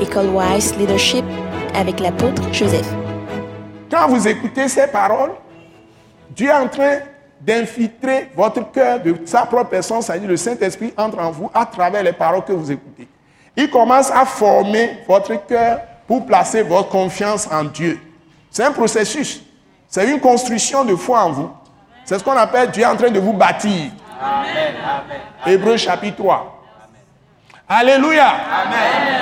École 0.00 0.28
Wise 0.28 0.76
Leadership 0.76 1.24
avec 1.74 2.00
l'apôtre 2.00 2.42
Joseph. 2.52 2.86
Quand 3.90 4.08
vous 4.08 4.28
écoutez 4.28 4.68
ces 4.68 4.86
paroles, 4.88 5.32
Dieu 6.30 6.48
est 6.48 6.52
en 6.52 6.68
train 6.68 6.98
d'infiltrer 7.40 8.30
votre 8.34 8.70
cœur 8.72 9.00
de 9.00 9.16
sa 9.24 9.46
propre 9.46 9.70
personne, 9.70 10.02
c'est-à-dire 10.02 10.28
le 10.28 10.36
Saint-Esprit 10.36 10.92
entre 10.96 11.18
en 11.18 11.30
vous 11.30 11.50
à 11.54 11.64
travers 11.64 12.02
les 12.02 12.12
paroles 12.12 12.44
que 12.44 12.52
vous 12.52 12.70
écoutez. 12.70 13.08
Il 13.56 13.70
commence 13.70 14.10
à 14.10 14.26
former 14.26 14.98
votre 15.08 15.46
cœur 15.46 15.80
pour 16.06 16.26
placer 16.26 16.62
votre 16.62 16.90
confiance 16.90 17.48
en 17.50 17.64
Dieu. 17.64 17.98
C'est 18.50 18.64
un 18.64 18.72
processus. 18.72 19.42
C'est 19.88 20.10
une 20.10 20.20
construction 20.20 20.84
de 20.84 20.94
foi 20.94 21.22
en 21.22 21.30
vous. 21.30 21.50
C'est 22.04 22.18
ce 22.18 22.24
qu'on 22.24 22.36
appelle 22.36 22.70
Dieu 22.70 22.84
en 22.86 22.96
train 22.96 23.10
de 23.10 23.18
vous 23.18 23.32
bâtir. 23.32 23.90
Amen. 24.20 24.74
Hébreu 25.46 25.76
chapitre 25.76 26.16
3. 26.16 26.56
Alléluia. 27.68 28.34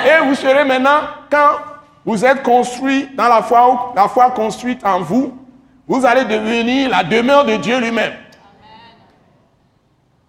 Et 0.05 0.25
vous 0.25 0.35
serez 0.35 0.63
maintenant, 0.63 1.01
quand 1.29 1.57
vous 2.05 2.23
êtes 2.23 2.43
construit 2.43 3.09
dans 3.15 3.27
la 3.27 3.41
foi, 3.41 3.93
la 3.95 4.07
foi 4.07 4.29
construite 4.31 4.85
en 4.85 5.01
vous, 5.01 5.35
vous 5.87 6.05
allez 6.05 6.25
devenir 6.25 6.89
la 6.89 7.03
demeure 7.03 7.45
de 7.45 7.55
Dieu 7.55 7.79
lui-même. 7.79 8.13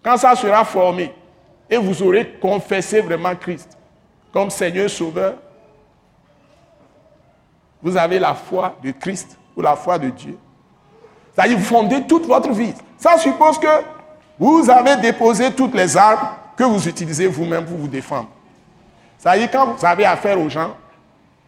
Quand 0.03 0.17
ça 0.17 0.35
sera 0.35 0.65
formé, 0.65 1.13
et 1.69 1.77
vous 1.77 2.01
aurez 2.03 2.39
confessé 2.41 3.01
vraiment 3.01 3.35
Christ 3.35 3.77
comme 4.33 4.51
Seigneur 4.51 4.89
Sauveur, 4.89 5.35
vous 7.83 7.97
avez 7.97 8.19
la 8.19 8.35
foi 8.35 8.77
de 8.83 8.93
Christ 8.93 9.37
ou 9.57 9.63
la 9.63 9.77
foi 9.77 9.99
de 9.99 10.11
Dieu. 10.11 10.39
C'est-à-dire, 11.35 11.59
vous 11.59 11.65
fondez 11.65 12.03
toute 12.07 12.27
votre 12.27 12.51
vie. 12.51 12.73
Ça 12.97 13.19
suppose 13.19 13.59
que 13.59 13.67
vous 14.39 14.71
avez 14.71 14.97
déposé 14.97 15.53
toutes 15.53 15.75
les 15.75 15.97
armes 15.97 16.29
que 16.57 16.65
vous 16.65 16.89
utilisez 16.89 17.27
vous-même 17.27 17.65
pour 17.65 17.77
vous 17.77 17.89
défendre. 17.89 18.29
C'est-à-dire, 19.19 19.51
quand 19.51 19.75
vous 19.75 19.87
avez 19.87 20.05
affaire 20.05 20.41
aux 20.41 20.49
gens, 20.49 20.77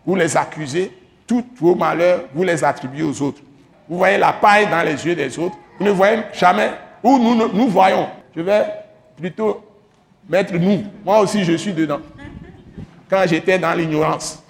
vous 0.05 0.15
les 0.15 0.37
accusez, 0.37 0.93
tous 1.27 1.45
vos 1.57 1.75
malheurs, 1.75 2.23
vous 2.35 2.43
les 2.43 2.63
attribuez 2.65 3.03
aux 3.03 3.23
autres. 3.23 3.41
Vous 3.89 3.99
voyez 3.99 4.19
la 4.19 4.33
paille 4.33 4.69
dans 4.69 4.83
les 4.83 5.07
yeux 5.07 5.15
des 5.15 5.39
autres, 5.39 5.57
vous 5.79 5.85
ne 5.85 5.91
voyez 5.91 6.23
jamais 6.33 6.71
où 7.03 7.19
nous, 7.19 7.35
nous 7.53 7.69
voyons. 7.69 8.09
Je 8.35 8.41
vais 8.43 8.65
plutôt 9.17 9.65
mettre 10.29 10.55
nous. 10.55 10.85
Moi 11.05 11.21
aussi, 11.21 11.45
je 11.45 11.55
suis 11.55 11.73
dedans. 11.73 12.01
Quand 13.09 13.25
j'étais 13.27 13.59
dans 13.59 13.73
l'ignorance. 13.73 14.43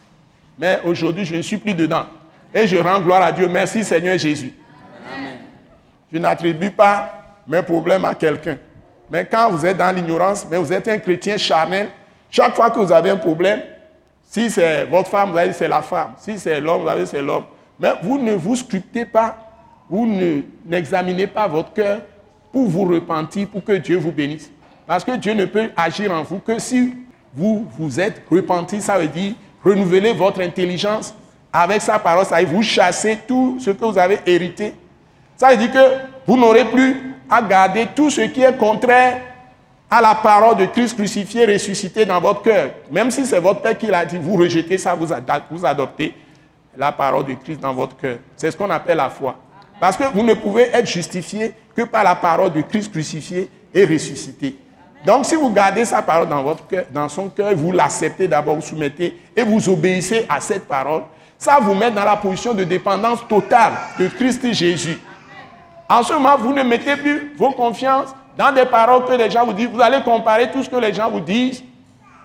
Mais 0.58 0.80
aujourd'hui, 0.84 1.24
je 1.24 1.36
ne 1.36 1.42
suis 1.42 1.58
plus 1.58 1.74
dedans. 1.74 2.06
Et 2.52 2.66
je 2.66 2.76
rends 2.76 3.00
gloire 3.00 3.22
à 3.22 3.32
Dieu. 3.32 3.48
Merci 3.48 3.84
Seigneur 3.84 4.18
Jésus. 4.18 4.52
Je 6.12 6.18
n'attribue 6.18 6.70
pas 6.70 7.12
mes 7.46 7.62
problèmes 7.62 8.04
à 8.04 8.14
quelqu'un. 8.14 8.56
Mais 9.10 9.24
quand 9.24 9.50
vous 9.50 9.64
êtes 9.64 9.76
dans 9.76 9.94
l'ignorance, 9.94 10.46
mais 10.50 10.58
vous 10.58 10.72
êtes 10.72 10.88
un 10.88 10.98
chrétien 10.98 11.36
charnel, 11.36 11.88
chaque 12.30 12.54
fois 12.54 12.70
que 12.70 12.78
vous 12.78 12.92
avez 12.92 13.10
un 13.10 13.16
problème, 13.16 13.60
si 14.22 14.50
c'est 14.50 14.84
votre 14.84 15.08
femme, 15.08 15.30
vous 15.30 15.38
allez 15.38 15.52
c'est 15.52 15.68
la 15.68 15.80
femme. 15.80 16.12
Si 16.18 16.38
c'est 16.38 16.60
l'homme, 16.60 16.82
vous 16.82 16.88
allez 16.88 17.06
c'est 17.06 17.22
l'homme. 17.22 17.44
Mais 17.80 17.92
vous 18.02 18.18
ne 18.18 18.32
vous 18.32 18.56
sculptez 18.56 19.06
pas, 19.06 19.36
vous 19.88 20.06
n'examinez 20.66 21.26
pas 21.26 21.48
votre 21.48 21.72
cœur 21.72 22.00
pour 22.52 22.66
vous 22.68 22.84
repentir, 22.84 23.48
pour 23.48 23.64
que 23.64 23.72
Dieu 23.72 23.96
vous 23.96 24.12
bénisse. 24.12 24.50
Parce 24.86 25.04
que 25.04 25.16
Dieu 25.16 25.32
ne 25.32 25.46
peut 25.46 25.70
agir 25.76 26.12
en 26.12 26.22
vous 26.22 26.38
que 26.38 26.58
si 26.58 26.94
vous 27.34 27.66
vous 27.78 28.00
êtes 28.00 28.22
repenti, 28.30 28.80
ça 28.80 28.98
veut 28.98 29.08
dire 29.08 29.34
renouveler 29.64 30.12
votre 30.12 30.40
intelligence 30.40 31.14
avec 31.52 31.80
sa 31.80 31.98
parole, 31.98 32.26
ça 32.26 32.38
veut 32.38 32.44
dire 32.44 32.54
vous 32.54 32.62
chasser 32.62 33.18
tout 33.26 33.58
ce 33.60 33.70
que 33.70 33.84
vous 33.84 33.98
avez 33.98 34.18
hérité. 34.26 34.74
Ça 35.36 35.50
veut 35.50 35.56
dire 35.56 35.72
que 35.72 36.00
vous 36.26 36.36
n'aurez 36.36 36.64
plus 36.66 37.14
à 37.30 37.42
garder 37.42 37.88
tout 37.94 38.10
ce 38.10 38.22
qui 38.22 38.42
est 38.42 38.56
contraire 38.56 39.20
à 39.90 40.02
la 40.02 40.14
parole 40.14 40.56
de 40.56 40.66
Christ 40.66 40.94
crucifié, 40.94 41.46
ressuscité 41.46 42.04
dans 42.04 42.20
votre 42.20 42.42
cœur. 42.42 42.70
Même 42.90 43.10
si 43.10 43.24
c'est 43.24 43.40
votre 43.40 43.62
Père 43.62 43.76
qui 43.76 43.86
l'a 43.86 44.04
dit, 44.04 44.18
vous 44.18 44.36
rejetez 44.36 44.76
ça, 44.76 44.94
vous, 44.94 45.64
adoptez 45.64 46.14
la 46.76 46.92
parole 46.92 47.24
de 47.24 47.34
Christ 47.34 47.60
dans 47.60 47.72
votre 47.72 47.96
cœur. 47.96 48.18
C'est 48.36 48.50
ce 48.50 48.56
qu'on 48.56 48.70
appelle 48.70 48.98
la 48.98 49.08
foi. 49.08 49.36
Parce 49.80 49.96
que 49.96 50.04
vous 50.12 50.22
ne 50.22 50.34
pouvez 50.34 50.68
être 50.72 50.86
justifié 50.86 51.54
que 51.74 51.82
par 51.82 52.04
la 52.04 52.14
parole 52.14 52.52
de 52.52 52.60
Christ 52.62 52.90
crucifié 52.90 53.48
et 53.72 53.84
ressuscité. 53.84 54.56
Donc 55.06 55.24
si 55.24 55.36
vous 55.36 55.50
gardez 55.50 55.84
sa 55.84 56.02
parole 56.02 56.28
dans, 56.28 56.42
votre 56.42 56.66
cœur, 56.66 56.84
dans 56.90 57.08
son 57.08 57.28
cœur, 57.28 57.54
vous 57.54 57.72
l'acceptez 57.72 58.26
d'abord, 58.26 58.56
vous 58.56 58.62
soumettez 58.62 59.16
et 59.36 59.42
vous 59.42 59.68
obéissez 59.68 60.26
à 60.28 60.40
cette 60.40 60.66
parole, 60.66 61.02
ça 61.38 61.58
vous 61.60 61.74
met 61.74 61.90
dans 61.90 62.04
la 62.04 62.16
position 62.16 62.52
de 62.52 62.64
dépendance 62.64 63.26
totale 63.28 63.72
de 63.98 64.08
Christ 64.08 64.52
Jésus. 64.52 64.98
En 65.90 66.02
ce 66.02 66.12
moment, 66.12 66.36
vous 66.36 66.52
ne 66.52 66.62
mettez 66.62 66.96
plus 66.96 67.32
vos 67.38 67.50
confiances 67.52 68.14
dans 68.36 68.52
des 68.52 68.66
paroles 68.66 69.06
que 69.06 69.14
les 69.14 69.30
gens 69.30 69.46
vous 69.46 69.54
disent. 69.54 69.70
Vous 69.72 69.80
allez 69.80 70.02
comparer 70.02 70.50
tout 70.50 70.62
ce 70.62 70.68
que 70.68 70.76
les 70.76 70.92
gens 70.92 71.10
vous 71.10 71.20
disent 71.20 71.64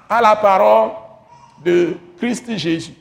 à 0.09 0.22
la 0.22 0.35
parole 0.35 0.90
de 1.63 1.96
Christ 2.18 2.57
Jésus. 2.57 2.94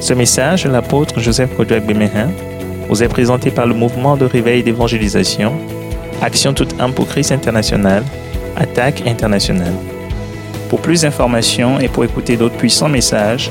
Ce 0.00 0.12
message, 0.12 0.66
l'apôtre 0.66 1.20
Joseph 1.20 1.56
Kodouak 1.56 1.86
Bemehin, 1.86 2.30
vous 2.88 3.00
est 3.00 3.08
présenté 3.08 3.52
par 3.52 3.66
le 3.66 3.74
mouvement 3.74 4.16
de 4.16 4.24
réveil 4.24 4.64
d'évangélisation, 4.64 5.52
Action 6.20 6.52
toute 6.52 6.78
âme 6.80 6.92
pour 6.92 7.06
Christ 7.06 7.30
international, 7.30 8.02
Attaque 8.56 9.06
internationale. 9.06 9.74
Pour 10.68 10.80
plus 10.80 11.02
d'informations 11.02 11.78
et 11.78 11.88
pour 11.88 12.04
écouter 12.04 12.36
d'autres 12.36 12.56
puissants 12.56 12.88
messages, 12.88 13.50